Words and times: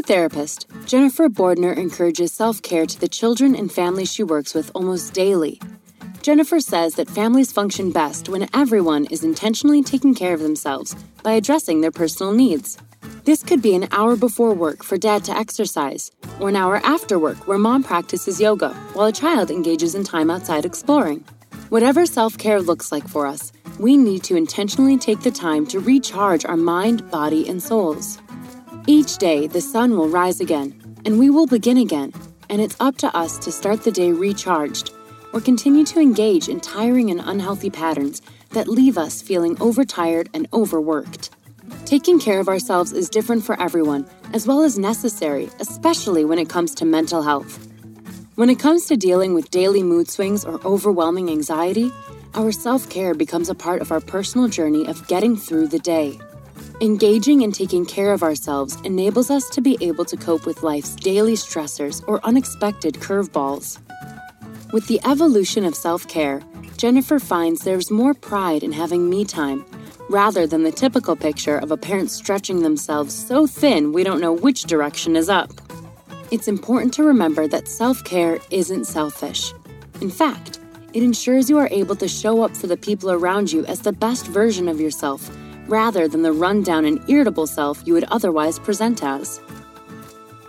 A 0.00 0.02
therapist, 0.02 0.66
Jennifer 0.86 1.28
Bordner 1.28 1.76
encourages 1.76 2.32
self 2.32 2.62
care 2.62 2.86
to 2.86 2.98
the 2.98 3.08
children 3.08 3.54
and 3.54 3.70
families 3.70 4.10
she 4.10 4.22
works 4.22 4.54
with 4.54 4.70
almost 4.74 5.12
daily. 5.12 5.60
Jennifer 6.22 6.58
says 6.58 6.94
that 6.94 7.10
families 7.10 7.52
function 7.52 7.90
best 7.90 8.30
when 8.30 8.48
everyone 8.54 9.04
is 9.10 9.24
intentionally 9.24 9.82
taking 9.82 10.14
care 10.14 10.32
of 10.32 10.40
themselves 10.40 10.96
by 11.22 11.32
addressing 11.32 11.82
their 11.82 11.90
personal 11.90 12.32
needs. 12.32 12.78
This 13.24 13.42
could 13.42 13.60
be 13.60 13.74
an 13.74 13.88
hour 13.92 14.16
before 14.16 14.54
work 14.54 14.82
for 14.82 14.96
dad 14.96 15.22
to 15.24 15.36
exercise, 15.36 16.10
or 16.40 16.48
an 16.48 16.56
hour 16.56 16.80
after 16.82 17.18
work 17.18 17.46
where 17.46 17.58
mom 17.58 17.82
practices 17.82 18.40
yoga 18.40 18.72
while 18.94 19.08
a 19.08 19.12
child 19.12 19.50
engages 19.50 19.94
in 19.94 20.02
time 20.02 20.30
outside 20.30 20.64
exploring. 20.64 21.22
Whatever 21.68 22.06
self 22.06 22.38
care 22.38 22.62
looks 22.62 22.90
like 22.90 23.06
for 23.06 23.26
us, 23.26 23.52
we 23.78 23.98
need 23.98 24.22
to 24.24 24.36
intentionally 24.36 24.96
take 24.96 25.20
the 25.20 25.30
time 25.30 25.66
to 25.66 25.78
recharge 25.78 26.46
our 26.46 26.56
mind, 26.56 27.10
body, 27.10 27.46
and 27.46 27.62
souls. 27.62 28.18
Each 28.86 29.18
day, 29.18 29.46
the 29.46 29.60
sun 29.60 29.96
will 29.96 30.08
rise 30.08 30.40
again, 30.40 30.74
and 31.04 31.18
we 31.18 31.28
will 31.28 31.46
begin 31.46 31.76
again, 31.76 32.12
and 32.48 32.60
it's 32.60 32.76
up 32.80 32.96
to 32.98 33.14
us 33.14 33.38
to 33.38 33.52
start 33.52 33.84
the 33.84 33.92
day 33.92 34.10
recharged 34.10 34.92
or 35.32 35.40
continue 35.40 35.84
to 35.84 36.00
engage 36.00 36.48
in 36.48 36.60
tiring 36.60 37.10
and 37.10 37.20
unhealthy 37.20 37.70
patterns 37.70 38.22
that 38.50 38.68
leave 38.68 38.96
us 38.96 39.22
feeling 39.22 39.60
overtired 39.60 40.28
and 40.34 40.48
overworked. 40.52 41.30
Taking 41.84 42.18
care 42.18 42.40
of 42.40 42.48
ourselves 42.48 42.92
is 42.92 43.10
different 43.10 43.44
for 43.44 43.60
everyone, 43.60 44.08
as 44.32 44.46
well 44.46 44.62
as 44.62 44.78
necessary, 44.78 45.50
especially 45.60 46.24
when 46.24 46.38
it 46.38 46.48
comes 46.48 46.74
to 46.76 46.84
mental 46.84 47.22
health. 47.22 47.66
When 48.34 48.48
it 48.48 48.58
comes 48.58 48.86
to 48.86 48.96
dealing 48.96 49.34
with 49.34 49.50
daily 49.50 49.82
mood 49.82 50.08
swings 50.08 50.44
or 50.44 50.58
overwhelming 50.66 51.28
anxiety, 51.28 51.92
our 52.34 52.50
self 52.50 52.88
care 52.88 53.12
becomes 53.12 53.50
a 53.50 53.54
part 53.54 53.82
of 53.82 53.92
our 53.92 54.00
personal 54.00 54.48
journey 54.48 54.86
of 54.86 55.06
getting 55.06 55.36
through 55.36 55.68
the 55.68 55.78
day. 55.78 56.18
Engaging 56.82 57.42
and 57.42 57.54
taking 57.54 57.84
care 57.84 58.10
of 58.10 58.22
ourselves 58.22 58.80
enables 58.84 59.30
us 59.30 59.50
to 59.50 59.60
be 59.60 59.76
able 59.82 60.06
to 60.06 60.16
cope 60.16 60.46
with 60.46 60.62
life's 60.62 60.94
daily 60.94 61.34
stressors 61.34 62.02
or 62.08 62.24
unexpected 62.24 62.94
curveballs. 62.94 63.78
With 64.72 64.86
the 64.86 64.98
evolution 65.04 65.66
of 65.66 65.74
self 65.74 66.08
care, 66.08 66.40
Jennifer 66.78 67.18
finds 67.18 67.64
there's 67.64 67.90
more 67.90 68.14
pride 68.14 68.62
in 68.62 68.72
having 68.72 69.10
me 69.10 69.26
time 69.26 69.62
rather 70.08 70.46
than 70.46 70.62
the 70.62 70.72
typical 70.72 71.14
picture 71.14 71.58
of 71.58 71.70
a 71.70 71.76
parent 71.76 72.10
stretching 72.10 72.62
themselves 72.62 73.14
so 73.14 73.46
thin 73.46 73.92
we 73.92 74.02
don't 74.02 74.22
know 74.22 74.32
which 74.32 74.62
direction 74.62 75.16
is 75.16 75.28
up. 75.28 75.50
It's 76.30 76.48
important 76.48 76.94
to 76.94 77.02
remember 77.02 77.46
that 77.46 77.68
self 77.68 78.02
care 78.04 78.38
isn't 78.50 78.86
selfish. 78.86 79.52
In 80.00 80.08
fact, 80.08 80.60
it 80.94 81.02
ensures 81.02 81.50
you 81.50 81.58
are 81.58 81.68
able 81.70 81.96
to 81.96 82.08
show 82.08 82.42
up 82.42 82.56
for 82.56 82.68
the 82.68 82.78
people 82.78 83.10
around 83.10 83.52
you 83.52 83.66
as 83.66 83.80
the 83.80 83.92
best 83.92 84.26
version 84.28 84.66
of 84.66 84.80
yourself 84.80 85.30
rather 85.70 86.08
than 86.08 86.22
the 86.22 86.32
rundown 86.32 86.84
and 86.84 87.00
irritable 87.08 87.46
self 87.46 87.82
you 87.86 87.94
would 87.94 88.04
otherwise 88.04 88.58
present 88.58 89.02
as. 89.02 89.40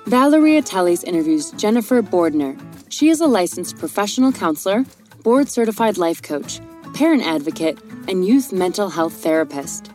Valeria 0.07 0.61
Teles 0.61 1.03
interviews 1.03 1.51
Jennifer 1.51 2.01
Bordner. 2.01 2.59
She 2.89 3.09
is 3.09 3.21
a 3.21 3.27
licensed 3.27 3.77
professional 3.77 4.31
counselor, 4.31 4.83
board 5.23 5.47
certified 5.47 5.97
life 5.97 6.21
coach, 6.21 6.59
parent 6.95 7.23
advocate, 7.23 7.77
and 8.07 8.25
youth 8.25 8.51
mental 8.51 8.89
health 8.89 9.13
therapist. 9.13 9.91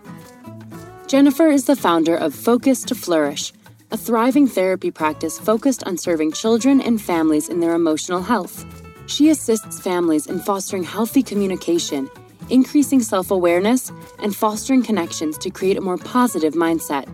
Jennifer 1.09 1.49
is 1.49 1.65
the 1.65 1.77
founder 1.77 2.17
of 2.17 2.35
Focus 2.35 2.83
to 2.85 2.95
Flourish, 2.95 3.53
a 3.91 3.97
thriving 3.97 4.47
therapy 4.47 4.91
practice 4.91 5.39
focused 5.39 5.85
on 5.85 5.99
serving 5.99 6.33
children 6.33 6.81
and 6.81 7.03
families 7.03 7.49
in 7.49 7.61
their 7.61 7.75
emotional 7.75 8.23
health. 8.23 8.65
She 9.07 9.31
assists 9.31 9.81
families 9.81 10.27
in 10.27 10.39
fostering 10.39 10.85
healthy 10.85 11.23
communication 11.23 12.09
increasing 12.51 13.01
self 13.01 13.31
awareness, 13.31 13.93
and 14.19 14.35
fostering 14.35 14.83
connections 14.83 15.39
to 15.39 15.51
create 15.51 15.77
a 15.77 15.81
more 15.81 15.99
positive 15.99 16.55
mindset. 16.55 17.09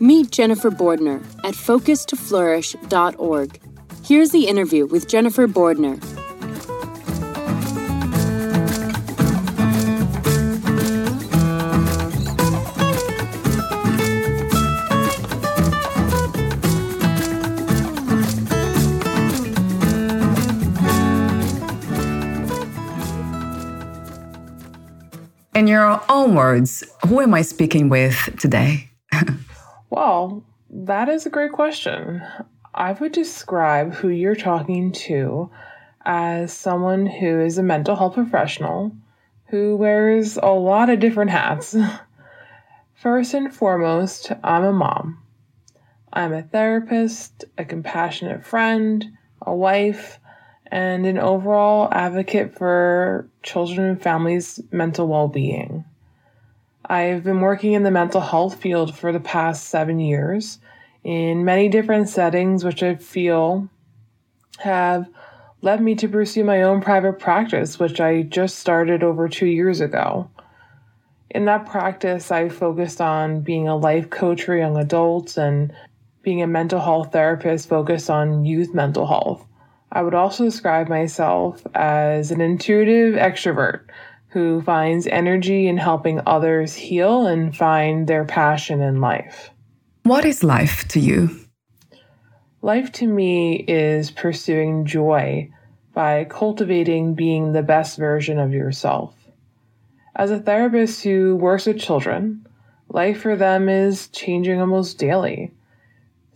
Meet 0.00 0.30
Jennifer 0.30 0.70
Bordner 0.70 1.20
at 1.44 1.54
focustoflourish.org. 1.54 3.60
Here's 4.04 4.30
the 4.30 4.46
interview 4.46 4.86
with 4.86 5.08
Jennifer 5.08 5.48
Bordner. 5.48 6.00
In 25.58 25.66
your 25.66 26.00
own 26.08 26.36
words, 26.36 26.84
who 27.08 27.20
am 27.20 27.34
I 27.34 27.42
speaking 27.42 27.88
with 27.88 28.38
today? 28.38 28.90
well, 29.90 30.44
that 30.70 31.08
is 31.08 31.26
a 31.26 31.30
great 31.30 31.50
question. 31.50 32.22
I 32.76 32.92
would 32.92 33.10
describe 33.10 33.92
who 33.92 34.08
you're 34.08 34.36
talking 34.36 34.92
to 34.92 35.50
as 36.06 36.52
someone 36.52 37.06
who 37.06 37.40
is 37.40 37.58
a 37.58 37.64
mental 37.64 37.96
health 37.96 38.14
professional 38.14 38.92
who 39.46 39.76
wears 39.76 40.36
a 40.36 40.46
lot 40.46 40.90
of 40.90 41.00
different 41.00 41.32
hats. 41.32 41.74
First 42.94 43.34
and 43.34 43.52
foremost, 43.52 44.30
I'm 44.44 44.62
a 44.62 44.72
mom. 44.72 45.20
I'm 46.12 46.32
a 46.32 46.42
therapist, 46.42 47.46
a 47.58 47.64
compassionate 47.64 48.46
friend, 48.46 49.04
a 49.42 49.52
wife, 49.52 50.20
and 50.70 51.06
an 51.06 51.18
overall 51.18 51.88
advocate 51.92 52.56
for 52.56 53.28
children 53.42 53.88
and 53.88 54.02
families' 54.02 54.60
mental 54.70 55.08
well 55.08 55.28
being. 55.28 55.84
I've 56.84 57.24
been 57.24 57.40
working 57.40 57.74
in 57.74 57.82
the 57.82 57.90
mental 57.90 58.20
health 58.20 58.60
field 58.60 58.96
for 58.96 59.12
the 59.12 59.20
past 59.20 59.68
seven 59.68 59.98
years 59.98 60.58
in 61.04 61.44
many 61.44 61.68
different 61.68 62.08
settings, 62.08 62.64
which 62.64 62.82
I 62.82 62.94
feel 62.94 63.68
have 64.58 65.08
led 65.60 65.80
me 65.80 65.94
to 65.96 66.08
pursue 66.08 66.44
my 66.44 66.62
own 66.62 66.80
private 66.80 67.18
practice, 67.18 67.78
which 67.78 68.00
I 68.00 68.22
just 68.22 68.58
started 68.58 69.02
over 69.02 69.28
two 69.28 69.46
years 69.46 69.80
ago. 69.80 70.30
In 71.30 71.44
that 71.44 71.66
practice, 71.66 72.30
I 72.30 72.48
focused 72.48 73.00
on 73.00 73.40
being 73.40 73.68
a 73.68 73.76
life 73.76 74.08
coach 74.08 74.44
for 74.44 74.56
young 74.56 74.76
adults 74.76 75.36
and 75.36 75.72
being 76.22 76.42
a 76.42 76.46
mental 76.46 76.80
health 76.80 77.12
therapist 77.12 77.68
focused 77.68 78.08
on 78.08 78.44
youth 78.44 78.74
mental 78.74 79.06
health. 79.06 79.47
I 79.90 80.02
would 80.02 80.14
also 80.14 80.44
describe 80.44 80.88
myself 80.88 81.66
as 81.74 82.30
an 82.30 82.40
intuitive 82.40 83.14
extrovert 83.14 83.82
who 84.28 84.60
finds 84.62 85.06
energy 85.06 85.66
in 85.66 85.78
helping 85.78 86.20
others 86.26 86.74
heal 86.74 87.26
and 87.26 87.56
find 87.56 88.06
their 88.06 88.24
passion 88.24 88.82
in 88.82 89.00
life. 89.00 89.50
What 90.02 90.24
is 90.24 90.44
life 90.44 90.86
to 90.88 91.00
you? 91.00 91.30
Life 92.60 92.92
to 92.92 93.06
me 93.06 93.64
is 93.68 94.10
pursuing 94.10 94.84
joy 94.84 95.50
by 95.94 96.24
cultivating 96.24 97.14
being 97.14 97.52
the 97.52 97.62
best 97.62 97.96
version 97.96 98.38
of 98.38 98.52
yourself. 98.52 99.14
As 100.16 100.30
a 100.30 100.40
therapist 100.40 101.02
who 101.02 101.36
works 101.36 101.66
with 101.66 101.78
children, 101.78 102.46
life 102.88 103.20
for 103.20 103.36
them 103.36 103.68
is 103.68 104.08
changing 104.08 104.60
almost 104.60 104.98
daily. 104.98 105.52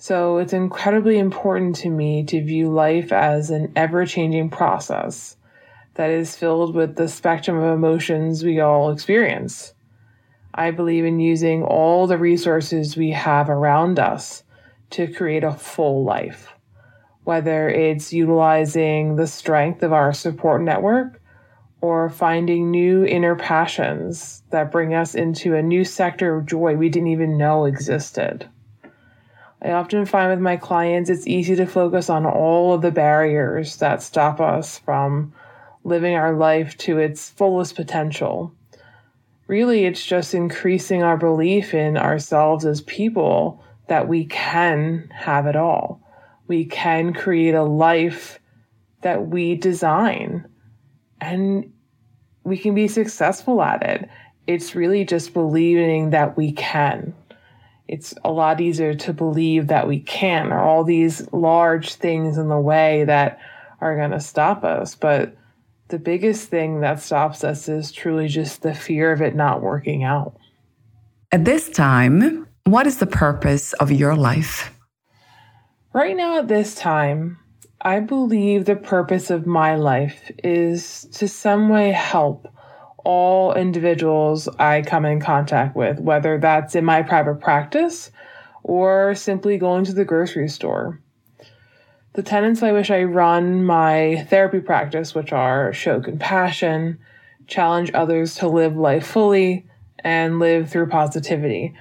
So 0.02 0.38
it's 0.38 0.52
incredibly 0.52 1.16
important 1.16 1.76
to 1.76 1.88
me 1.88 2.24
to 2.24 2.42
view 2.42 2.68
life 2.68 3.12
as 3.12 3.50
an 3.50 3.70
ever 3.76 4.04
changing 4.04 4.50
process 4.50 5.36
that 5.94 6.10
is 6.10 6.34
filled 6.34 6.74
with 6.74 6.96
the 6.96 7.06
spectrum 7.06 7.56
of 7.56 7.72
emotions 7.72 8.42
we 8.42 8.58
all 8.58 8.90
experience. 8.90 9.74
I 10.52 10.72
believe 10.72 11.04
in 11.04 11.20
using 11.20 11.62
all 11.62 12.08
the 12.08 12.18
resources 12.18 12.96
we 12.96 13.12
have 13.12 13.48
around 13.48 14.00
us 14.00 14.42
to 14.90 15.06
create 15.06 15.44
a 15.44 15.52
full 15.52 16.02
life, 16.02 16.52
whether 17.22 17.68
it's 17.68 18.12
utilizing 18.12 19.14
the 19.14 19.28
strength 19.28 19.84
of 19.84 19.92
our 19.92 20.12
support 20.12 20.62
network 20.62 21.22
or 21.80 22.10
finding 22.10 22.72
new 22.72 23.04
inner 23.04 23.36
passions 23.36 24.42
that 24.50 24.72
bring 24.72 24.94
us 24.94 25.14
into 25.14 25.54
a 25.54 25.62
new 25.62 25.84
sector 25.84 26.38
of 26.38 26.46
joy 26.46 26.74
we 26.74 26.88
didn't 26.88 27.06
even 27.06 27.38
know 27.38 27.66
existed. 27.66 28.48
I 29.64 29.70
often 29.70 30.06
find 30.06 30.30
with 30.30 30.40
my 30.40 30.56
clients 30.56 31.08
it's 31.08 31.26
easy 31.26 31.54
to 31.56 31.66
focus 31.66 32.10
on 32.10 32.26
all 32.26 32.74
of 32.74 32.82
the 32.82 32.90
barriers 32.90 33.76
that 33.76 34.02
stop 34.02 34.40
us 34.40 34.78
from 34.78 35.32
living 35.84 36.16
our 36.16 36.34
life 36.34 36.76
to 36.78 36.98
its 36.98 37.30
fullest 37.30 37.76
potential. 37.76 38.52
Really, 39.46 39.84
it's 39.84 40.04
just 40.04 40.34
increasing 40.34 41.04
our 41.04 41.16
belief 41.16 41.74
in 41.74 41.96
ourselves 41.96 42.64
as 42.64 42.80
people 42.80 43.62
that 43.86 44.08
we 44.08 44.24
can 44.24 45.08
have 45.14 45.46
it 45.46 45.54
all. 45.54 46.00
We 46.48 46.64
can 46.64 47.12
create 47.12 47.54
a 47.54 47.62
life 47.62 48.40
that 49.02 49.28
we 49.28 49.54
design 49.54 50.48
and 51.20 51.72
we 52.42 52.58
can 52.58 52.74
be 52.74 52.88
successful 52.88 53.62
at 53.62 53.82
it. 53.84 54.08
It's 54.48 54.74
really 54.74 55.04
just 55.04 55.32
believing 55.32 56.10
that 56.10 56.36
we 56.36 56.50
can. 56.52 57.14
It's 57.92 58.14
a 58.24 58.32
lot 58.32 58.58
easier 58.62 58.94
to 58.94 59.12
believe 59.12 59.66
that 59.66 59.86
we 59.86 60.00
can, 60.00 60.50
or 60.50 60.58
all 60.58 60.82
these 60.82 61.30
large 61.30 61.96
things 61.96 62.38
in 62.38 62.48
the 62.48 62.58
way 62.58 63.04
that 63.04 63.38
are 63.82 63.94
going 63.94 64.12
to 64.12 64.20
stop 64.20 64.64
us. 64.64 64.94
But 64.94 65.36
the 65.88 65.98
biggest 65.98 66.48
thing 66.48 66.80
that 66.80 67.02
stops 67.02 67.44
us 67.44 67.68
is 67.68 67.92
truly 67.92 68.28
just 68.28 68.62
the 68.62 68.72
fear 68.72 69.12
of 69.12 69.20
it 69.20 69.34
not 69.34 69.60
working 69.60 70.04
out. 70.04 70.38
At 71.30 71.44
this 71.44 71.68
time, 71.68 72.48
what 72.64 72.86
is 72.86 72.96
the 72.96 73.06
purpose 73.06 73.74
of 73.74 73.92
your 73.92 74.16
life? 74.16 74.74
Right 75.92 76.16
now, 76.16 76.38
at 76.38 76.48
this 76.48 76.74
time, 76.74 77.40
I 77.82 78.00
believe 78.00 78.64
the 78.64 78.76
purpose 78.76 79.28
of 79.28 79.46
my 79.46 79.74
life 79.74 80.30
is 80.42 81.06
to 81.12 81.28
some 81.28 81.68
way 81.68 81.90
help 81.90 82.48
all 83.04 83.54
individuals 83.54 84.48
I 84.58 84.82
come 84.82 85.04
in 85.04 85.20
contact 85.20 85.76
with, 85.76 85.98
whether 86.00 86.38
that's 86.38 86.74
in 86.74 86.84
my 86.84 87.02
private 87.02 87.40
practice 87.40 88.10
or 88.62 89.14
simply 89.14 89.58
going 89.58 89.84
to 89.84 89.92
the 89.92 90.04
grocery 90.04 90.48
store. 90.48 91.00
The 92.14 92.22
tenets 92.22 92.60
by 92.60 92.72
which 92.72 92.90
I 92.90 93.04
run 93.04 93.64
my 93.64 94.26
therapy 94.28 94.60
practice, 94.60 95.14
which 95.14 95.32
are 95.32 95.72
show 95.72 96.00
compassion, 96.00 96.98
challenge 97.46 97.90
others 97.94 98.34
to 98.36 98.48
live 98.48 98.76
life 98.76 99.06
fully, 99.06 99.66
and 100.04 100.38
live 100.38 100.70
through 100.70 100.88
positivity, 100.88 101.74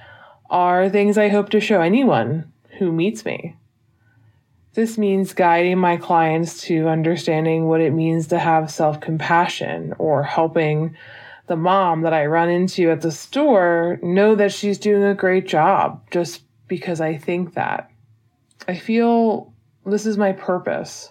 are 0.48 0.88
things 0.88 1.18
I 1.18 1.28
hope 1.28 1.50
to 1.50 1.60
show 1.60 1.80
anyone 1.80 2.52
who 2.78 2.92
meets 2.92 3.24
me. 3.24 3.56
This 4.74 4.96
means 4.96 5.34
guiding 5.34 5.78
my 5.78 5.98
clients 5.98 6.62
to 6.62 6.88
understanding 6.88 7.66
what 7.66 7.82
it 7.82 7.92
means 7.92 8.28
to 8.28 8.38
have 8.38 8.70
self 8.70 9.00
compassion 9.00 9.94
or 9.98 10.22
helping 10.22 10.96
the 11.46 11.56
mom 11.56 12.02
that 12.02 12.14
I 12.14 12.26
run 12.26 12.48
into 12.48 12.90
at 12.90 13.02
the 13.02 13.10
store 13.10 13.98
know 14.02 14.34
that 14.34 14.52
she's 14.52 14.78
doing 14.78 15.02
a 15.02 15.14
great 15.14 15.46
job 15.46 16.02
just 16.10 16.42
because 16.68 17.00
I 17.00 17.18
think 17.18 17.54
that. 17.54 17.90
I 18.66 18.76
feel 18.76 19.52
this 19.84 20.06
is 20.06 20.16
my 20.16 20.32
purpose 20.32 21.10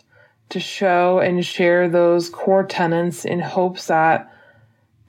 to 0.50 0.60
show 0.60 1.20
and 1.20 1.46
share 1.46 1.88
those 1.88 2.30
core 2.30 2.66
tenets 2.66 3.26
in 3.26 3.40
hopes 3.40 3.88
that 3.88 4.32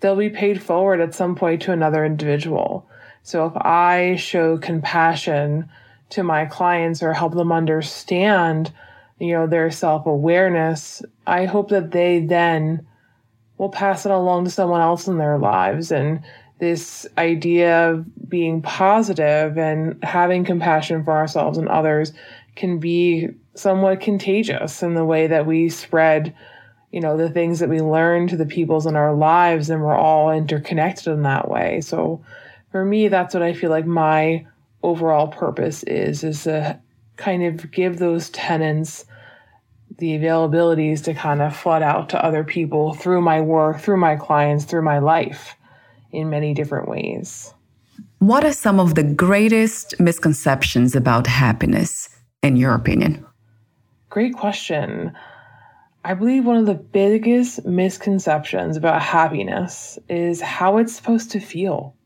they'll 0.00 0.16
be 0.16 0.28
paid 0.28 0.62
forward 0.62 1.00
at 1.00 1.14
some 1.14 1.34
point 1.34 1.62
to 1.62 1.72
another 1.72 2.04
individual. 2.04 2.86
So 3.22 3.46
if 3.46 3.56
I 3.56 4.16
show 4.16 4.58
compassion 4.58 5.70
to 6.12 6.22
my 6.22 6.46
clients 6.46 7.02
or 7.02 7.12
help 7.12 7.34
them 7.34 7.52
understand, 7.52 8.72
you 9.18 9.32
know, 9.32 9.46
their 9.46 9.70
self-awareness, 9.70 11.02
I 11.26 11.46
hope 11.46 11.70
that 11.70 11.90
they 11.90 12.20
then 12.20 12.86
will 13.58 13.70
pass 13.70 14.06
it 14.06 14.12
along 14.12 14.44
to 14.44 14.50
someone 14.50 14.80
else 14.80 15.06
in 15.06 15.18
their 15.18 15.38
lives. 15.38 15.90
And 15.90 16.22
this 16.58 17.06
idea 17.18 17.90
of 17.90 18.28
being 18.28 18.62
positive 18.62 19.58
and 19.58 20.02
having 20.04 20.44
compassion 20.44 21.04
for 21.04 21.12
ourselves 21.12 21.58
and 21.58 21.68
others 21.68 22.12
can 22.56 22.78
be 22.78 23.28
somewhat 23.54 24.00
contagious 24.00 24.82
in 24.82 24.94
the 24.94 25.04
way 25.04 25.26
that 25.26 25.46
we 25.46 25.68
spread 25.68 26.34
you 26.92 27.00
know 27.00 27.16
the 27.16 27.30
things 27.30 27.58
that 27.58 27.70
we 27.70 27.80
learn 27.80 28.28
to 28.28 28.36
the 28.36 28.46
peoples 28.46 28.86
in 28.86 28.96
our 28.96 29.14
lives 29.14 29.70
and 29.70 29.82
we're 29.82 29.96
all 29.96 30.30
interconnected 30.30 31.08
in 31.08 31.22
that 31.22 31.48
way. 31.48 31.80
So 31.80 32.22
for 32.70 32.84
me 32.84 33.08
that's 33.08 33.34
what 33.34 33.42
i 33.42 33.52
feel 33.52 33.70
like 33.70 33.86
my 33.86 34.46
overall 34.82 35.28
purpose 35.28 35.82
is 35.84 36.24
is 36.24 36.44
to 36.44 36.78
kind 37.16 37.42
of 37.42 37.70
give 37.70 37.98
those 37.98 38.30
tenants 38.30 39.04
the 39.98 40.18
availabilities 40.18 41.04
to 41.04 41.14
kind 41.14 41.42
of 41.42 41.54
flood 41.54 41.82
out 41.82 42.08
to 42.08 42.24
other 42.24 42.42
people 42.42 42.94
through 42.94 43.20
my 43.20 43.40
work 43.40 43.80
through 43.80 43.98
my 43.98 44.16
clients 44.16 44.64
through 44.64 44.82
my 44.82 44.98
life 44.98 45.54
in 46.10 46.30
many 46.30 46.54
different 46.54 46.88
ways 46.88 47.52
what 48.18 48.44
are 48.44 48.52
some 48.52 48.80
of 48.80 48.94
the 48.94 49.02
greatest 49.02 49.98
misconceptions 50.00 50.96
about 50.96 51.26
happiness 51.26 52.08
in 52.42 52.56
your 52.56 52.74
opinion 52.74 53.24
Great 54.12 54.34
question. 54.34 55.10
I 56.04 56.12
believe 56.12 56.44
one 56.44 56.58
of 56.58 56.66
the 56.66 56.74
biggest 56.74 57.64
misconceptions 57.64 58.76
about 58.76 59.00
happiness 59.00 59.98
is 60.06 60.38
how 60.38 60.76
it's 60.76 60.94
supposed 60.94 61.30
to 61.30 61.40
feel. 61.40 61.96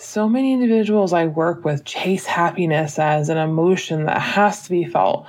So 0.00 0.28
many 0.28 0.52
individuals 0.52 1.12
I 1.12 1.26
work 1.26 1.64
with 1.64 1.84
chase 1.84 2.24
happiness 2.24 3.00
as 3.00 3.28
an 3.28 3.36
emotion 3.36 4.04
that 4.04 4.20
has 4.20 4.62
to 4.62 4.70
be 4.70 4.84
felt 4.84 5.26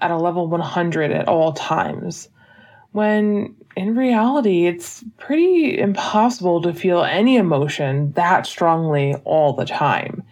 at 0.00 0.10
a 0.10 0.16
level 0.16 0.48
100 0.48 1.12
at 1.12 1.28
all 1.28 1.52
times, 1.52 2.30
when 2.92 3.54
in 3.76 3.94
reality, 3.94 4.64
it's 4.64 5.04
pretty 5.18 5.78
impossible 5.78 6.62
to 6.62 6.72
feel 6.72 7.04
any 7.04 7.36
emotion 7.36 8.12
that 8.12 8.46
strongly 8.46 9.14
all 9.26 9.52
the 9.52 9.66
time. 9.66 10.22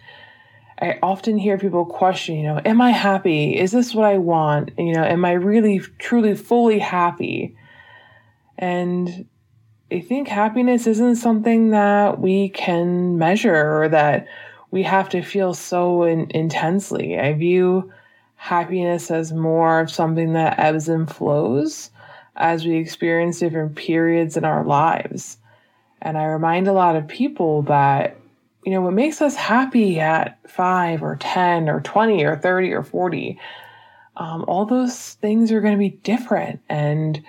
I 0.81 0.97
often 1.03 1.37
hear 1.37 1.59
people 1.59 1.85
question, 1.85 2.37
you 2.37 2.43
know, 2.43 2.59
am 2.65 2.81
I 2.81 2.89
happy? 2.89 3.55
Is 3.55 3.71
this 3.71 3.93
what 3.93 4.05
I 4.07 4.17
want? 4.17 4.71
You 4.79 4.93
know, 4.93 5.03
am 5.03 5.23
I 5.25 5.33
really, 5.33 5.79
truly, 5.99 6.33
fully 6.33 6.79
happy? 6.79 7.55
And 8.57 9.27
I 9.91 9.99
think 9.99 10.27
happiness 10.27 10.87
isn't 10.87 11.17
something 11.17 11.69
that 11.71 12.19
we 12.19 12.49
can 12.49 13.17
measure 13.17 13.81
or 13.81 13.89
that 13.89 14.27
we 14.71 14.83
have 14.83 15.09
to 15.09 15.21
feel 15.21 15.53
so 15.53 16.03
in, 16.03 16.29
intensely. 16.31 17.19
I 17.19 17.33
view 17.33 17.91
happiness 18.35 19.11
as 19.11 19.31
more 19.31 19.79
of 19.79 19.91
something 19.91 20.33
that 20.33 20.59
ebbs 20.59 20.89
and 20.89 21.09
flows 21.09 21.91
as 22.35 22.65
we 22.65 22.77
experience 22.77 23.39
different 23.39 23.75
periods 23.75 24.35
in 24.37 24.43
our 24.43 24.65
lives. 24.65 25.37
And 26.01 26.17
I 26.17 26.25
remind 26.25 26.67
a 26.67 26.73
lot 26.73 26.95
of 26.95 27.07
people 27.07 27.61
that 27.63 28.17
you 28.65 28.71
know, 28.71 28.81
what 28.81 28.93
makes 28.93 29.21
us 29.21 29.35
happy 29.35 29.99
at 29.99 30.39
five 30.49 31.03
or 31.03 31.15
10 31.17 31.69
or 31.69 31.81
20 31.81 32.23
or 32.25 32.35
30 32.35 32.73
or 32.73 32.83
40, 32.83 33.39
um, 34.17 34.43
all 34.47 34.65
those 34.65 35.13
things 35.13 35.51
are 35.51 35.61
going 35.61 35.75
to 35.75 35.79
be 35.79 35.89
different. 35.89 36.61
And, 36.67 37.23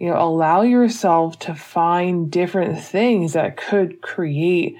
you 0.00 0.08
know, 0.08 0.18
allow 0.18 0.62
yourself 0.62 1.38
to 1.40 1.54
find 1.54 2.30
different 2.30 2.82
things 2.82 3.34
that 3.34 3.58
could 3.58 4.00
create 4.00 4.76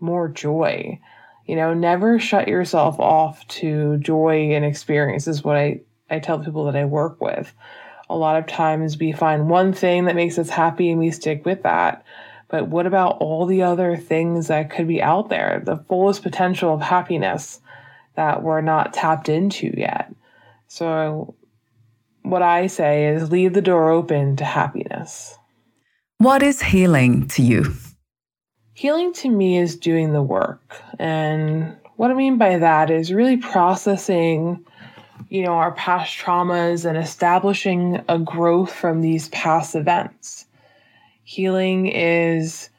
more 0.00 0.28
joy. 0.28 1.00
You 1.46 1.56
know, 1.56 1.72
never 1.72 2.18
shut 2.18 2.46
yourself 2.46 3.00
off 3.00 3.46
to 3.48 3.96
joy 3.96 4.52
and 4.52 4.64
experience 4.64 5.26
is 5.26 5.42
what 5.42 5.56
I, 5.56 5.80
I 6.10 6.18
tell 6.18 6.38
people 6.38 6.66
that 6.66 6.76
I 6.76 6.84
work 6.84 7.22
with. 7.22 7.52
A 8.10 8.16
lot 8.16 8.36
of 8.36 8.46
times 8.46 8.98
we 8.98 9.12
find 9.12 9.48
one 9.48 9.72
thing 9.72 10.04
that 10.04 10.14
makes 10.14 10.38
us 10.38 10.50
happy 10.50 10.90
and 10.90 11.00
we 11.00 11.10
stick 11.10 11.46
with 11.46 11.62
that. 11.62 12.04
But 12.48 12.68
what 12.68 12.86
about 12.86 13.16
all 13.18 13.46
the 13.46 13.62
other 13.62 13.96
things 13.96 14.48
that 14.48 14.70
could 14.70 14.86
be 14.86 15.00
out 15.00 15.30
there, 15.30 15.62
the 15.64 15.78
fullest 15.88 16.22
potential 16.22 16.74
of 16.74 16.82
happiness 16.82 17.60
that 18.14 18.42
we're 18.42 18.60
not 18.60 18.92
tapped 18.92 19.30
into 19.30 19.72
yet? 19.74 20.12
So, 20.68 21.34
what 22.22 22.42
I 22.42 22.66
say 22.66 23.08
is 23.08 23.30
leave 23.30 23.54
the 23.54 23.62
door 23.62 23.90
open 23.90 24.36
to 24.36 24.44
happiness. 24.44 25.36
What 26.18 26.42
is 26.42 26.62
healing 26.62 27.28
to 27.28 27.42
you? 27.42 27.72
Healing 28.74 29.12
to 29.14 29.28
me 29.28 29.58
is 29.58 29.76
doing 29.76 30.12
the 30.12 30.22
work. 30.22 30.80
And 30.98 31.76
what 31.96 32.10
I 32.10 32.14
mean 32.14 32.38
by 32.38 32.58
that 32.58 32.90
is 32.90 33.12
really 33.12 33.36
processing, 33.36 34.64
you 35.28 35.42
know, 35.42 35.52
our 35.52 35.72
past 35.72 36.16
traumas 36.18 36.84
and 36.84 36.96
establishing 36.96 38.02
a 38.08 38.18
growth 38.18 38.72
from 38.72 39.00
these 39.00 39.28
past 39.30 39.74
events. 39.74 40.46
Healing 41.24 41.86
is 41.86 42.70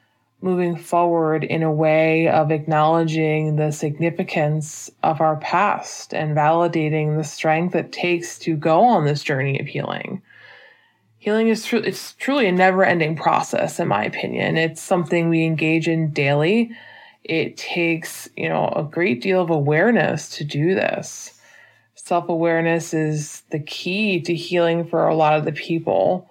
moving 0.41 0.75
forward 0.75 1.43
in 1.43 1.62
a 1.62 1.71
way 1.71 2.27
of 2.27 2.51
acknowledging 2.51 3.55
the 3.55 3.71
significance 3.71 4.89
of 5.03 5.21
our 5.21 5.36
past 5.38 6.13
and 6.13 6.36
validating 6.36 7.15
the 7.17 7.24
strength 7.24 7.75
it 7.75 7.91
takes 7.91 8.39
to 8.39 8.55
go 8.55 8.81
on 8.81 9.05
this 9.05 9.21
journey 9.24 9.60
of 9.60 9.67
healing. 9.67 10.21
Healing 11.19 11.50
is 11.50 11.65
tr- 11.65 11.77
it's 11.77 12.13
truly 12.13 12.48
a 12.48 12.51
never-ending 12.51 13.15
process 13.15 13.79
in 13.79 13.88
my 13.88 14.03
opinion. 14.03 14.57
It's 14.57 14.81
something 14.81 15.29
we 15.29 15.45
engage 15.45 15.88
in 15.88 16.12
daily. 16.12 16.71
it 17.24 17.55
takes, 17.55 18.27
you 18.36 18.50
know, 18.50 18.74
a 18.75 18.83
great 18.83 19.21
deal 19.21 19.41
of 19.41 19.51
awareness 19.51 20.29
to 20.38 20.43
do 20.43 20.74
this. 20.74 21.39
Self 21.93 22.29
awareness 22.29 22.95
is 22.95 23.43
the 23.51 23.60
key 23.60 24.19
to 24.21 24.33
healing 24.33 24.88
for 24.88 25.07
a 25.07 25.15
lot 25.15 25.38
of 25.38 25.45
the 25.45 25.51
people 25.51 26.27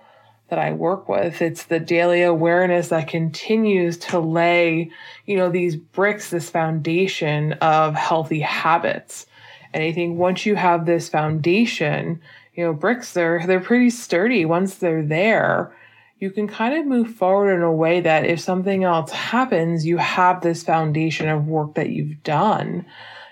that 0.50 0.58
I 0.58 0.72
work 0.72 1.08
with. 1.08 1.40
It's 1.40 1.64
the 1.64 1.80
daily 1.80 2.22
awareness 2.22 2.88
that 2.88 3.08
continues 3.08 3.96
to 3.98 4.18
lay, 4.18 4.90
you 5.26 5.36
know, 5.36 5.48
these 5.48 5.76
bricks, 5.76 6.30
this 6.30 6.50
foundation 6.50 7.54
of 7.54 7.94
healthy 7.94 8.40
habits. 8.40 9.26
And 9.72 9.82
I 9.82 9.92
think 9.92 10.18
once 10.18 10.44
you 10.44 10.56
have 10.56 10.84
this 10.84 11.08
foundation, 11.08 12.20
you 12.54 12.64
know, 12.64 12.72
bricks, 12.72 13.12
they're, 13.12 13.46
they're 13.46 13.60
pretty 13.60 13.90
sturdy. 13.90 14.44
Once 14.44 14.76
they're 14.76 15.04
there, 15.04 15.74
you 16.18 16.30
can 16.30 16.48
kind 16.48 16.76
of 16.76 16.86
move 16.86 17.14
forward 17.14 17.54
in 17.54 17.62
a 17.62 17.72
way 17.72 18.00
that 18.00 18.26
if 18.26 18.40
something 18.40 18.84
else 18.84 19.10
happens, 19.10 19.86
you 19.86 19.96
have 19.96 20.42
this 20.42 20.62
foundation 20.62 21.28
of 21.28 21.46
work 21.46 21.74
that 21.76 21.90
you've 21.90 22.22
done 22.22 22.84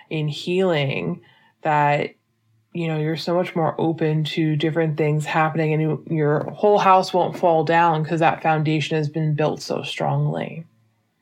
in 0.09 0.29
healing 0.29 1.21
that 1.63 2.15
you 2.79 2.87
know 2.87 2.97
you're 2.97 3.17
so 3.17 3.35
much 3.35 3.57
more 3.57 3.75
open 3.79 4.23
to 4.23 4.55
different 4.55 4.97
things 4.97 5.27
happening 5.27 5.73
and 5.73 5.83
you, 5.83 6.05
your 6.09 6.45
whole 6.51 6.79
house 6.79 7.13
won't 7.13 7.37
fall 7.37 7.65
down 7.65 8.05
because 8.05 8.21
that 8.21 8.41
foundation 8.41 8.97
has 8.97 9.09
been 9.09 9.35
built 9.35 9.61
so 9.61 9.83
strongly. 9.83 10.65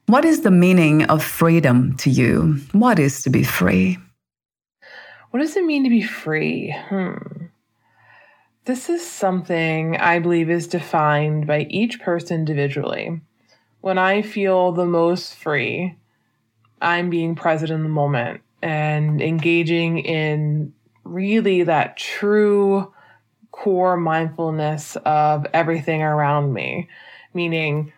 What 0.04 0.26
is 0.26 0.42
the 0.42 0.50
meaning 0.50 1.04
of 1.04 1.25
freedom 1.25 1.96
to 1.96 2.10
you? 2.10 2.60
What 2.72 2.98
is 2.98 3.22
to 3.22 3.30
be 3.30 3.42
free? 3.42 3.96
What 5.30 5.40
does 5.40 5.56
it 5.56 5.64
mean 5.64 5.82
to 5.84 5.90
be 5.90 6.02
free? 6.02 6.76
Hmm. 6.88 7.46
This 8.66 8.90
is 8.90 9.04
something 9.04 9.96
I 9.96 10.18
believe 10.18 10.50
is 10.50 10.66
defined 10.66 11.46
by 11.46 11.60
each 11.70 12.00
person 12.00 12.40
individually. 12.40 13.20
When 13.80 13.96
I 13.96 14.20
feel 14.20 14.72
the 14.72 14.84
most 14.84 15.36
free, 15.36 15.96
I'm 16.82 17.08
being 17.08 17.34
present 17.34 17.70
in 17.70 17.82
the 17.82 17.88
moment 17.88 18.42
and 18.62 19.22
engaging 19.22 19.98
in 20.00 20.75
really 21.06 21.62
that 21.64 21.96
true 21.96 22.92
core 23.52 23.96
mindfulness 23.96 24.96
of 25.04 25.46
everything 25.54 26.02
around 26.02 26.52
me, 26.52 26.88
meaning 27.32 27.92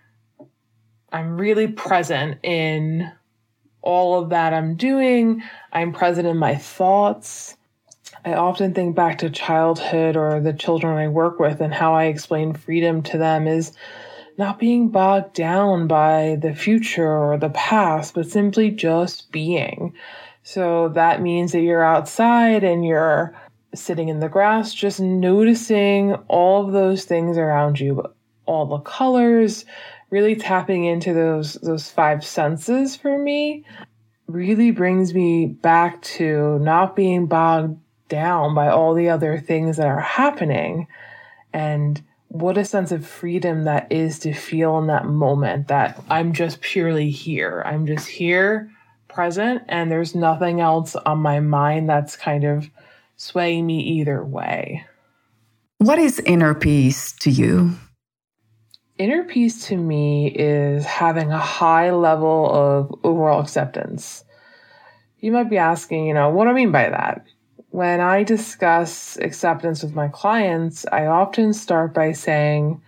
I'm 1.11 1.37
really 1.39 1.69
present 1.69 2.39
in 2.43 3.11
all 3.83 4.23
of 4.23 4.31
that 4.31 4.53
I'm 4.53 4.77
doing. 4.77 5.43
I'm 5.73 5.93
present 5.93 6.27
in 6.27 6.37
my 6.37 6.55
thoughts. 6.55 7.57
I 8.25 8.35
often 8.35 8.75
think 8.75 8.95
back 8.95 9.19
to 9.19 9.31
childhood 9.31 10.17
or 10.17 10.41
the 10.41 10.53
children 10.53 10.99
I 10.99 11.09
work 11.09 11.39
with 11.39 11.61
and 11.61 11.73
how 11.73 11.95
I 11.95 12.05
explain 12.05 12.53
freedom 12.53 13.03
to 13.05 13.19
them 13.19 13.47
is 13.47 13.73
not 14.37 14.59
being 14.59 14.89
bogged 14.89 15.35
down 15.35 15.89
by 15.89 16.39
the 16.41 16.55
future 16.55 17.11
or 17.11 17.39
the 17.39 17.51
past, 17.51 18.15
but 18.15 18.31
simply 18.31 18.71
just 18.71 19.33
being. 19.33 19.95
So 20.43 20.89
that 20.91 21.21
means 21.21 21.53
that 21.53 21.61
you're 21.61 21.85
outside 21.85 22.65
and 22.65 22.85
you're 22.85 23.35
sitting 23.75 24.09
in 24.09 24.21
the 24.21 24.29
grass, 24.29 24.73
just 24.73 25.01
noticing 25.01 26.15
all 26.29 26.67
of 26.67 26.73
those 26.73 27.05
things 27.05 27.37
around 27.37 27.79
you, 27.79 28.03
all 28.47 28.67
the 28.67 28.79
colors, 28.79 29.65
really 30.11 30.35
tapping 30.35 30.85
into 30.85 31.13
those 31.13 31.55
those 31.55 31.91
five 31.91 32.25
senses 32.25 32.97
for 32.97 33.19
me 33.19 33.65
really 34.27 34.71
brings 34.71 35.15
me 35.15 35.47
back 35.47 36.01
to 36.03 36.59
not 36.61 36.95
being 36.95 37.27
bogged 37.27 37.79
down 38.09 38.55
by 38.55 38.69
all 38.69 38.95
the 38.95 39.09
other 39.09 39.39
things 39.39 39.77
that 39.77 39.87
are 39.87 40.01
happening. 40.01 40.87
And 41.53 42.03
what 42.29 42.59
a 42.59 42.65
sense 42.65 42.93
of 42.93 43.07
freedom 43.07 43.65
that 43.65 43.91
is 43.91 44.19
to 44.21 44.35
feel 44.35 44.79
in 44.79 44.87
that 44.89 45.07
moment 45.07 45.69
that 45.69 46.03
I'm 46.11 46.35
just 46.35 46.61
purely 46.61 47.11
here. 47.11 47.63
I'm 47.65 47.87
just 47.87 48.07
here, 48.07 48.71
present, 49.19 49.65
and 49.67 49.91
there's 49.91 50.15
nothing 50.15 50.61
else 50.61 50.95
on 50.95 51.19
my 51.19 51.41
mind 51.41 51.89
that's 51.89 52.15
kind 52.15 52.45
of 52.45 52.71
swaying 53.17 53.67
me 53.67 53.81
either 53.81 54.25
way. 54.25 54.87
What 55.79 55.99
is 55.99 56.21
inner 56.21 56.55
peace 56.55 57.11
to 57.23 57.31
you? 57.31 57.73
Inner 58.97 59.25
peace 59.25 59.67
to 59.67 59.77
me 59.77 60.29
is 60.29 60.85
having 60.85 61.33
a 61.33 61.39
high 61.39 61.91
level 61.91 62.49
of 62.49 62.95
overall 63.03 63.41
acceptance. 63.41 64.25
You 65.19 65.33
might 65.33 65.51
be 65.51 65.59
asking, 65.59 66.07
you 66.07 66.15
know, 66.15 66.31
what 66.31 66.45
do 66.45 66.51
I 66.51 66.53
mean 66.53 66.71
by 66.71 66.89
that? 66.89 67.27
when 67.71 68.01
I 68.01 68.23
discuss 68.23 69.19
acceptance 69.19 69.83
with 69.83 69.95
my 69.95 70.09
clients, 70.09 70.87
I 70.91 71.07
often 71.07 71.53
start 71.53 71.93
by 71.93 72.13
saying, 72.13 72.81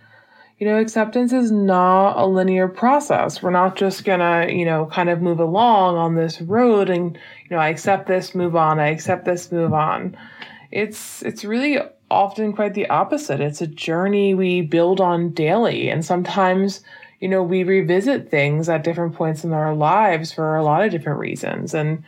you 0.61 0.67
know, 0.67 0.77
acceptance 0.77 1.33
is 1.33 1.51
not 1.51 2.19
a 2.19 2.27
linear 2.27 2.67
process. 2.67 3.41
We're 3.41 3.49
not 3.49 3.75
just 3.75 4.05
gonna, 4.05 4.45
you 4.47 4.63
know, 4.63 4.85
kind 4.85 5.09
of 5.09 5.19
move 5.19 5.39
along 5.39 5.97
on 5.97 6.13
this 6.13 6.39
road 6.39 6.87
and, 6.87 7.15
you 7.15 7.49
know, 7.49 7.57
I 7.57 7.69
accept 7.69 8.07
this, 8.07 8.35
move 8.35 8.55
on, 8.55 8.79
I 8.79 8.89
accept 8.89 9.25
this, 9.25 9.51
move 9.51 9.73
on. 9.73 10.15
It's 10.69 11.23
it's 11.23 11.43
really 11.43 11.79
often 12.11 12.53
quite 12.53 12.75
the 12.75 12.87
opposite. 12.89 13.41
It's 13.41 13.61
a 13.61 13.65
journey 13.65 14.35
we 14.35 14.61
build 14.61 15.01
on 15.01 15.31
daily. 15.31 15.89
And 15.89 16.05
sometimes, 16.05 16.81
you 17.19 17.27
know, 17.27 17.41
we 17.41 17.63
revisit 17.63 18.29
things 18.29 18.69
at 18.69 18.83
different 18.83 19.15
points 19.15 19.43
in 19.43 19.53
our 19.53 19.73
lives 19.73 20.31
for 20.31 20.57
a 20.57 20.63
lot 20.63 20.85
of 20.85 20.91
different 20.91 21.17
reasons. 21.17 21.73
And 21.73 22.03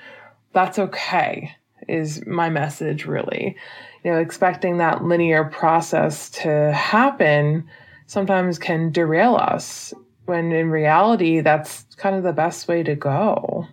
that's 0.52 0.78
okay 0.78 1.56
is 1.88 2.24
my 2.28 2.52
message 2.52 3.08
really. 3.08 3.58
You 4.04 4.12
know, 4.12 4.20
expecting 4.20 4.78
that 4.78 5.04
linear 5.04 5.44
process 5.44 6.30
to 6.42 6.72
happen 6.72 7.68
sometimes 8.06 8.60
can 8.60 8.92
derail 8.92 9.36
us 9.36 9.94
when 10.26 10.52
in 10.52 10.70
reality 10.70 11.42
that's 11.42 11.84
kind 11.98 12.16
of 12.16 12.24
the 12.24 12.34
best 12.34 12.68
way 12.68 12.84
to 12.84 12.96
go. 12.96 13.68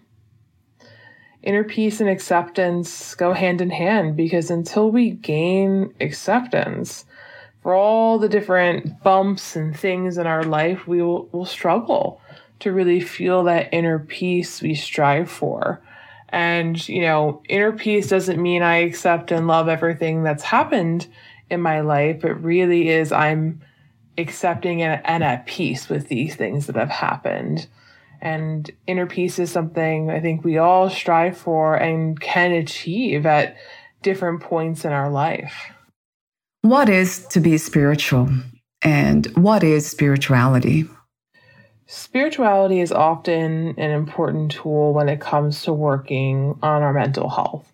Inner 1.42 1.64
peace 1.64 2.00
and 2.00 2.10
acceptance 2.10 3.14
go 3.14 3.32
hand 3.32 3.60
in 3.60 3.70
hand 3.70 4.16
because 4.16 4.50
until 4.50 4.90
we 4.90 5.10
gain 5.10 5.94
acceptance 6.00 7.06
for 7.62 7.74
all 7.74 8.18
the 8.18 8.28
different 8.28 9.02
bumps 9.02 9.56
and 9.56 9.78
things 9.78 10.18
in 10.18 10.26
our 10.26 10.44
life, 10.44 10.86
we 10.86 11.00
will 11.02 11.28
will 11.32 11.46
struggle 11.46 12.20
to 12.60 12.72
really 12.72 13.00
feel 13.00 13.44
that 13.44 13.72
inner 13.72 13.98
peace 13.98 14.60
we 14.60 14.74
strive 14.74 15.30
for. 15.30 15.80
And, 16.28 16.88
you 16.88 17.02
know, 17.02 17.42
inner 17.48 17.72
peace 17.72 18.08
doesn't 18.08 18.40
mean 18.40 18.62
I 18.62 18.76
accept 18.76 19.32
and 19.32 19.46
love 19.46 19.68
everything 19.68 20.22
that's 20.22 20.44
happened 20.44 21.06
in 21.50 21.60
my 21.60 21.80
life. 21.80 22.24
It 22.24 22.34
really 22.34 22.88
is 22.88 23.12
I'm 23.12 23.62
accepting 24.18 24.82
and, 24.82 25.00
and 25.04 25.24
at 25.24 25.46
peace 25.46 25.88
with 25.88 26.08
these 26.08 26.36
things 26.36 26.66
that 26.66 26.76
have 26.76 26.90
happened. 26.90 27.66
And 28.20 28.70
inner 28.86 29.06
peace 29.06 29.38
is 29.38 29.50
something 29.50 30.10
I 30.10 30.20
think 30.20 30.44
we 30.44 30.58
all 30.58 30.90
strive 30.90 31.38
for 31.38 31.76
and 31.76 32.20
can 32.20 32.52
achieve 32.52 33.24
at 33.24 33.56
different 34.02 34.42
points 34.42 34.84
in 34.84 34.92
our 34.92 35.10
life. 35.10 35.70
What 36.62 36.88
is 36.88 37.26
to 37.28 37.40
be 37.40 37.56
spiritual? 37.56 38.28
And 38.82 39.26
what 39.36 39.62
is 39.62 39.86
spirituality? 39.86 40.86
Spirituality 41.86 42.80
is 42.80 42.92
often 42.92 43.74
an 43.78 43.90
important 43.90 44.52
tool 44.52 44.92
when 44.92 45.08
it 45.08 45.20
comes 45.20 45.62
to 45.62 45.72
working 45.72 46.58
on 46.62 46.82
our 46.82 46.92
mental 46.92 47.28
health. 47.28 47.69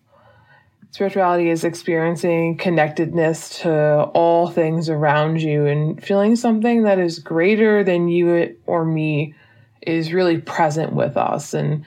Spirituality 0.91 1.49
is 1.49 1.63
experiencing 1.63 2.57
connectedness 2.57 3.59
to 3.59 4.03
all 4.13 4.49
things 4.49 4.89
around 4.89 5.41
you 5.41 5.65
and 5.65 6.03
feeling 6.03 6.35
something 6.35 6.83
that 6.83 6.97
is 6.97 7.19
greater 7.19 7.83
than 7.83 8.07
you 8.07 8.55
or 8.65 8.85
me 8.85 9.33
is 9.81 10.11
really 10.11 10.39
present 10.39 10.93
with 10.93 11.15
us 11.15 11.53
and 11.53 11.85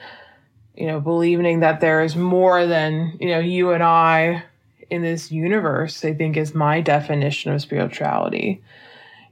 you 0.75 0.87
know 0.87 0.99
believing 0.99 1.59
that 1.59 1.81
there 1.81 2.03
is 2.03 2.15
more 2.15 2.65
than 2.65 3.17
you 3.19 3.27
know 3.27 3.39
you 3.39 3.71
and 3.71 3.83
I 3.83 4.43
in 4.89 5.01
this 5.01 5.31
universe 5.31 6.03
I 6.05 6.13
think 6.13 6.37
is 6.37 6.55
my 6.55 6.79
definition 6.81 7.51
of 7.51 7.61
spirituality 7.61 8.61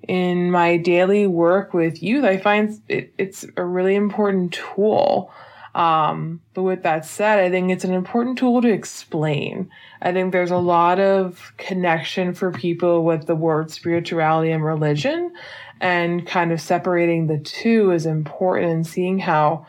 in 0.07 0.49
my 0.51 0.77
daily 0.77 1.27
work 1.27 1.73
with 1.73 2.01
youth, 2.01 2.23
I 2.23 2.37
find 2.37 2.79
it, 2.87 3.13
it's 3.17 3.45
a 3.57 3.63
really 3.63 3.95
important 3.95 4.53
tool. 4.53 5.31
Um, 5.75 6.41
but 6.53 6.63
with 6.63 6.83
that 6.83 7.05
said, 7.05 7.39
I 7.39 7.49
think 7.49 7.71
it's 7.71 7.83
an 7.83 7.93
important 7.93 8.37
tool 8.37 8.61
to 8.61 8.69
explain. 8.69 9.69
I 10.01 10.11
think 10.11 10.31
there's 10.31 10.51
a 10.51 10.57
lot 10.57 10.99
of 10.99 11.53
connection 11.57 12.33
for 12.33 12.51
people 12.51 13.03
with 13.03 13.27
the 13.27 13.35
word 13.35 13.71
spirituality 13.71 14.51
and 14.51 14.63
religion, 14.63 15.33
and 15.79 16.25
kind 16.25 16.51
of 16.51 16.59
separating 16.59 17.27
the 17.27 17.39
two 17.39 17.91
is 17.91 18.05
important 18.05 18.71
and 18.71 18.87
seeing 18.87 19.19
how 19.19 19.65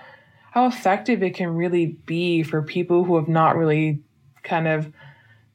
how 0.50 0.66
effective 0.66 1.22
it 1.22 1.34
can 1.34 1.54
really 1.54 1.86
be 2.06 2.42
for 2.42 2.60
people 2.60 3.04
who 3.04 3.14
have 3.16 3.28
not 3.28 3.56
really 3.56 4.00
kind 4.42 4.66
of 4.66 4.92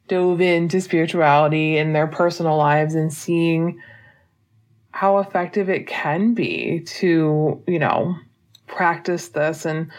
dove 0.08 0.40
into 0.40 0.80
spirituality 0.80 1.78
in 1.78 1.92
their 1.92 2.08
personal 2.08 2.56
lives 2.56 2.96
and 2.96 3.12
seeing 3.12 3.82
how 4.92 5.18
effective 5.18 5.70
it 5.70 5.88
can 5.88 6.34
be 6.34 6.80
to, 6.86 7.62
you 7.68 7.80
know, 7.80 8.16
practice 8.68 9.30
this 9.30 9.66
and 9.66 9.92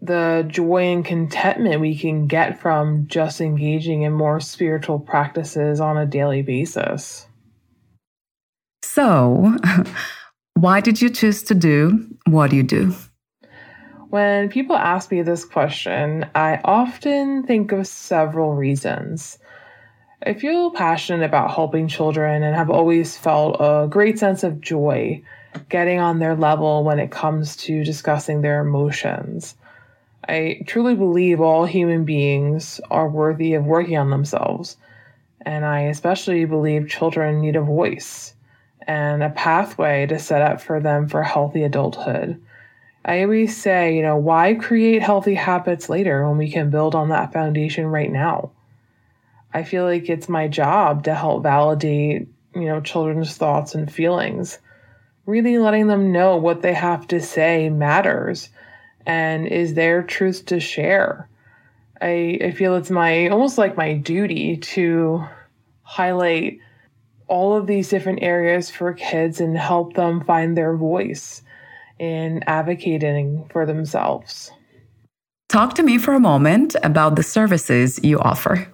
the 0.00 0.44
joy 0.48 0.84
and 0.92 1.04
contentment 1.04 1.80
we 1.80 1.96
can 1.96 2.26
get 2.26 2.60
from 2.60 3.06
just 3.06 3.40
engaging 3.40 4.02
in 4.02 4.12
more 4.12 4.40
spiritual 4.40 4.98
practices 4.98 5.80
on 5.80 5.96
a 5.96 6.06
daily 6.06 6.42
basis. 6.42 7.26
So, 8.82 9.56
why 10.54 10.80
did 10.80 11.00
you 11.00 11.10
choose 11.10 11.42
to 11.44 11.54
do 11.54 12.06
what 12.26 12.52
you 12.52 12.62
do? 12.62 12.94
When 14.10 14.48
people 14.48 14.76
ask 14.76 15.10
me 15.10 15.22
this 15.22 15.44
question, 15.44 16.26
I 16.34 16.60
often 16.64 17.42
think 17.42 17.72
of 17.72 17.86
several 17.86 18.54
reasons. 18.54 19.38
I 20.24 20.34
feel 20.34 20.70
passionate 20.70 21.24
about 21.24 21.54
helping 21.54 21.88
children 21.88 22.42
and 22.42 22.54
have 22.54 22.70
always 22.70 23.16
felt 23.16 23.56
a 23.60 23.86
great 23.88 24.18
sense 24.18 24.44
of 24.44 24.60
joy 24.60 25.22
getting 25.68 25.98
on 25.98 26.18
their 26.18 26.34
level 26.34 26.84
when 26.84 26.98
it 26.98 27.10
comes 27.10 27.56
to 27.56 27.84
discussing 27.84 28.42
their 28.42 28.60
emotions. 28.60 29.56
I 30.28 30.62
truly 30.66 30.94
believe 30.94 31.40
all 31.40 31.66
human 31.66 32.04
beings 32.04 32.80
are 32.90 33.08
worthy 33.08 33.54
of 33.54 33.64
working 33.64 33.96
on 33.96 34.10
themselves, 34.10 34.76
and 35.42 35.64
I 35.64 35.82
especially 35.82 36.44
believe 36.44 36.88
children 36.88 37.40
need 37.40 37.54
a 37.54 37.62
voice 37.62 38.34
and 38.86 39.22
a 39.22 39.30
pathway 39.30 40.06
to 40.06 40.18
set 40.18 40.42
up 40.42 40.60
for 40.60 40.80
them 40.80 41.08
for 41.08 41.22
healthy 41.22 41.62
adulthood. 41.62 42.42
I 43.04 43.22
always 43.22 43.56
say, 43.56 43.94
you 43.94 44.02
know, 44.02 44.16
why 44.16 44.54
create 44.54 45.00
healthy 45.00 45.34
habits 45.34 45.88
later 45.88 46.28
when 46.28 46.38
we 46.38 46.50
can 46.50 46.70
build 46.70 46.96
on 46.96 47.10
that 47.10 47.32
foundation 47.32 47.86
right 47.86 48.10
now? 48.10 48.50
I 49.54 49.62
feel 49.62 49.84
like 49.84 50.10
it's 50.10 50.28
my 50.28 50.48
job 50.48 51.04
to 51.04 51.14
help 51.14 51.44
validate, 51.44 52.26
you 52.54 52.64
know, 52.64 52.80
children's 52.80 53.36
thoughts 53.36 53.76
and 53.76 53.90
feelings. 53.90 54.58
Really 55.24 55.58
letting 55.58 55.86
them 55.86 56.10
know 56.10 56.36
what 56.36 56.62
they 56.62 56.74
have 56.74 57.06
to 57.08 57.20
say 57.20 57.70
matters 57.70 58.48
and 59.06 59.46
is 59.46 59.74
their 59.74 60.02
truth 60.02 60.46
to 60.46 60.60
share. 60.60 61.28
I, 62.00 62.38
I 62.44 62.50
feel 62.50 62.76
it's 62.76 62.90
my 62.90 63.28
almost 63.28 63.56
like 63.56 63.76
my 63.76 63.94
duty 63.94 64.58
to 64.58 65.24
highlight 65.82 66.58
all 67.28 67.56
of 67.56 67.66
these 67.66 67.88
different 67.88 68.22
areas 68.22 68.70
for 68.70 68.92
kids 68.92 69.40
and 69.40 69.56
help 69.56 69.94
them 69.94 70.24
find 70.24 70.56
their 70.56 70.76
voice 70.76 71.42
in 71.98 72.42
advocating 72.46 73.48
for 73.50 73.64
themselves. 73.66 74.50
Talk 75.48 75.74
to 75.74 75.82
me 75.82 75.96
for 75.98 76.12
a 76.12 76.20
moment 76.20 76.76
about 76.82 77.16
the 77.16 77.22
services 77.22 78.00
you 78.02 78.18
offer. 78.18 78.72